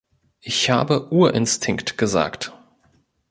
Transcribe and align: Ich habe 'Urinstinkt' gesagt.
Ich 0.39 0.71
habe 0.71 1.11
'Urinstinkt' 1.11 1.95
gesagt. 1.99 2.53